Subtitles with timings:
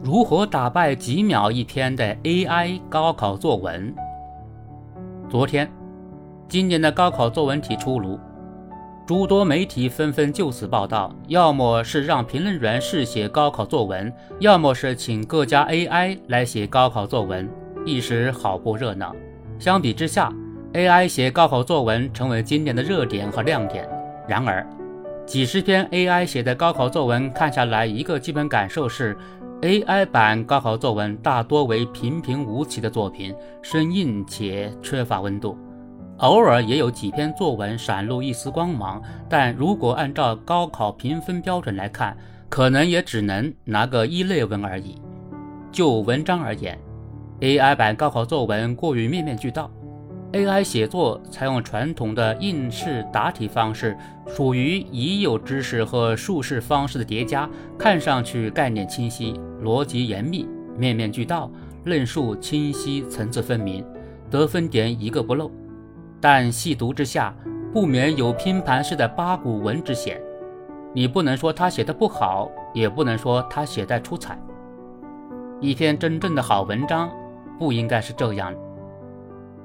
[0.00, 3.92] 如何打败几秒一篇的 AI 高考作文？
[5.28, 5.68] 昨天，
[6.48, 8.16] 今年的高考作文题出炉，
[9.04, 17.50] 诸多媒体纷纷就此报道，要么是让评论员试写高考作文，要么是请各家 AI 来写高考作文，
[17.84, 19.14] 一时好不热闹。
[19.58, 20.32] 相比之下
[20.74, 23.86] ，AI 写高考作文成为今年的热点和亮点。
[24.28, 24.64] 然而，
[25.26, 29.16] 几十篇 AI 写的高考作文看下来，一个基本感受是。
[29.60, 35.58] AI 版高考作文大多为平平无奇的作品，生硬且缺乏温度。
[36.18, 42.16] 偶尔也有几篇作文闪露一丝光芒，但如果按照高考评分标准来看，
[42.48, 44.94] 可能也只能拿个一类文而已。
[45.72, 46.78] 就文章而言
[47.40, 49.68] ，AI 版高考作文过于面面俱到。
[50.32, 53.96] AI 写作采用传统的应试答题方式，
[54.26, 60.46] 属于已有知识和术式方式的叠加，看上去概念清晰、逻辑严密、
[60.76, 61.50] 面面俱到，
[61.84, 63.82] 论述清晰、层次分明，
[64.30, 65.50] 得分点一个不漏。
[66.20, 67.34] 但细读之下，
[67.72, 70.20] 不免有拼盘式的八股文之嫌。
[70.92, 74.38] 你不能说他写的不好，也不能说他写的出彩。
[75.58, 77.10] 一篇真正的好文章，
[77.58, 78.52] 不应该是这样。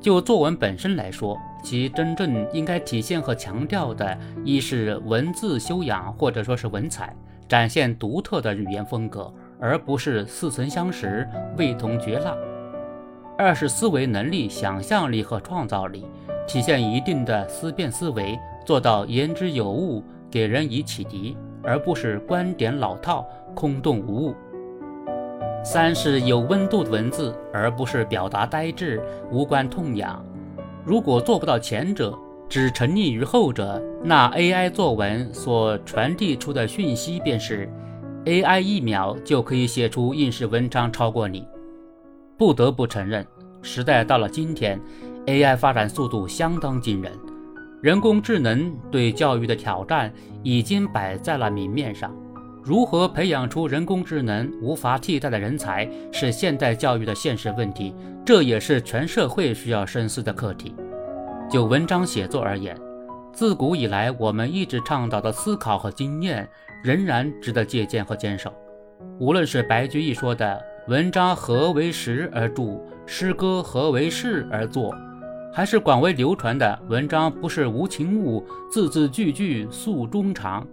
[0.00, 7.14] 就作文本身来说，其真正应该体现和强调的，一是文字修养或者说是文采，
[7.48, 12.32] 展现独特的语言风格，而不是似曾相识、味同嚼蜡；
[13.36, 16.06] 二是思维能力、想象力和创造力，
[16.46, 24.34] 体现一定的思辨思维，做到言之有物，给人以启迪，而不是观点老套、空洞无物。
[25.64, 30.24] 三是有温度的文字，而不是表达呆滞、无关痛痒。
[30.84, 37.68] 如果做不到前者，只沉溺于后者，那 AI 作文所传递出的讯息便是
[38.24, 41.46] ：AI 一秒就可以写出应试文章超过你。
[42.38, 43.26] 不得不承认，
[43.60, 44.80] 时代到了今天
[45.26, 47.12] ，AI 发展速度相当惊人，
[47.82, 50.10] 人工智能对教育的挑战
[50.42, 52.14] 已经摆在了明面上。
[52.62, 60.74] 如何培养出人工智能无法替代的人才，是现代教育的现实问题，这也是全社会需要深思的课题。
[61.50, 62.76] 就文章写作而言，
[63.32, 66.46] 自古以来我们一直倡导的思考和经验，
[66.84, 68.52] 仍然值得借鉴和坚守。
[69.18, 74.94] 无论是白居易说的“文章何为时而著，诗歌何为事而作”，
[75.54, 80.66] 还是广为流传的“文章不是无情物，字字句句诉衷肠”。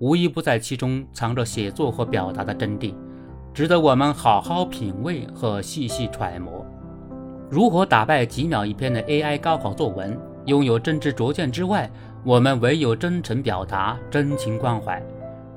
[0.00, 2.94] 无一不在其中藏着写作和表达的真谛，
[3.52, 6.64] 值得我们好好品味和细细揣摩。
[7.50, 10.16] 如何打败几秒一篇的 AI 高考作文？
[10.44, 11.90] 拥有真知灼见之外，
[12.24, 15.02] 我们唯有真诚表达、真情关怀。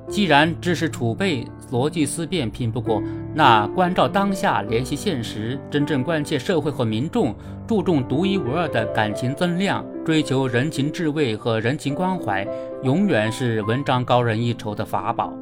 [0.09, 3.01] 既然知识储备、逻辑思辨拼不过，
[3.34, 7.34] 那关照当下、联系现实、真正关切社会和民众、
[7.66, 12.45] 注重独一无二的感情增量、追求人情至味和人情关怀，
[12.84, 15.34] 永远是文章高人一筹的法宝。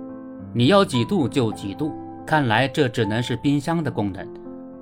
[0.53, 1.91] 你要几度就几度，
[2.25, 4.27] 看来这只能是冰箱的功能。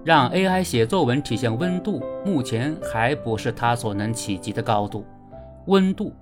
[0.04, 5.06] 让 AI 写作文体现温度，目前还不是它所能企及的高度。
[5.66, 6.14] 温度，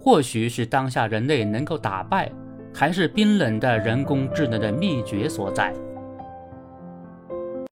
[0.00, 2.30] 或许是当下人类能够打败。
[2.74, 5.72] 还是冰冷的人工智能的秘诀所在。